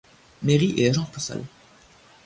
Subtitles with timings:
[0.41, 1.43] Mairie et agence postale.